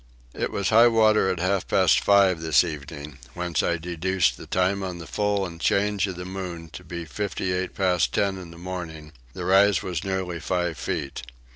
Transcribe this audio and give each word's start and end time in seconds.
It 0.33 0.49
was 0.49 0.69
high 0.69 0.87
water 0.87 1.29
at 1.29 1.39
half 1.39 1.67
past 1.67 1.99
five 1.99 2.41
this 2.41 2.63
evening 2.63 3.19
whence 3.35 3.61
I 3.61 3.77
deduced 3.77 4.35
the 4.35 4.47
time 4.47 4.81
on 4.81 4.97
the 4.97 5.05
full 5.05 5.45
and 5.45 5.61
change 5.61 6.07
of 6.07 6.15
the 6.15 6.25
moon 6.25 6.69
to 6.69 6.83
be 6.83 7.05
58 7.05 7.75
past 7.75 8.11
10 8.15 8.39
in 8.39 8.49
the 8.49 8.57
morning: 8.57 9.13
the 9.33 9.45
rise 9.45 9.83
was 9.83 10.03
nearly 10.03 10.39
five 10.39 10.79
feet. 10.79 11.21